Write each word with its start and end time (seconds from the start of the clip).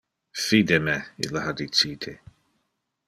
Fide 0.43 0.79
me, 0.87 0.95
ille 1.27 1.43
ha 1.45 1.53
dicite. 1.61 2.19